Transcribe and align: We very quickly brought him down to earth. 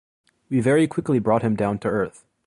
We 0.49 0.61
very 0.61 0.87
quickly 0.87 1.19
brought 1.19 1.43
him 1.43 1.53
down 1.55 1.77
to 1.77 1.87
earth. 1.87 2.25